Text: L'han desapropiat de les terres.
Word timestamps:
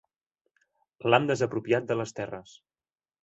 L'han 1.13 1.29
desapropiat 1.31 1.87
de 1.91 1.97
les 1.99 2.17
terres. 2.21 2.55